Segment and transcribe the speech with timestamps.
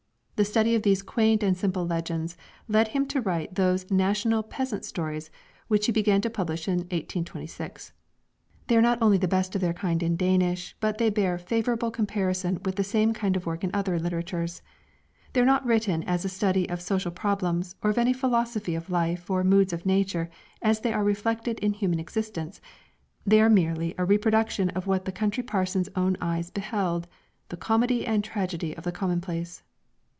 [0.37, 2.35] The study of these quaint and simple legends
[2.67, 5.29] led him to write those national peasant stories
[5.67, 7.93] which he began to publish in 1826.
[8.65, 11.91] They are not only the best of their kind in Danish, but they bear favorable
[11.91, 14.63] comparison with the same kind of work in other literatures.
[15.33, 18.89] They are not written as a study of social problems, or of any philosophy of
[18.89, 20.27] life or moods of nature
[20.59, 22.59] as they are reflected in human existence;
[23.27, 27.05] they are merely a reproduction of what the country parson's own eyes beheld
[27.49, 29.61] the comedy and tragedy of the commonplace.